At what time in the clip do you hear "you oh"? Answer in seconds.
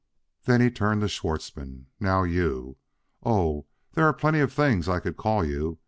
2.23-3.67